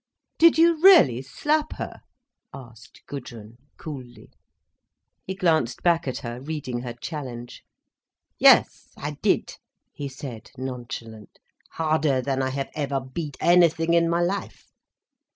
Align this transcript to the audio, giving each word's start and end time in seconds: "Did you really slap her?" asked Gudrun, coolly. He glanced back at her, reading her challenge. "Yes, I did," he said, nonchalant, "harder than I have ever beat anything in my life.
"Did 0.39 0.57
you 0.57 0.81
really 0.81 1.21
slap 1.21 1.73
her?" 1.73 2.01
asked 2.51 3.03
Gudrun, 3.05 3.57
coolly. 3.77 4.31
He 5.27 5.35
glanced 5.35 5.83
back 5.83 6.07
at 6.07 6.17
her, 6.25 6.41
reading 6.41 6.79
her 6.79 6.93
challenge. 6.95 7.61
"Yes, 8.39 8.93
I 8.97 9.17
did," 9.21 9.57
he 9.93 10.09
said, 10.09 10.49
nonchalant, 10.57 11.37
"harder 11.73 12.19
than 12.19 12.41
I 12.41 12.49
have 12.49 12.71
ever 12.73 12.99
beat 12.99 13.37
anything 13.39 13.93
in 13.93 14.09
my 14.09 14.21
life. 14.21 14.71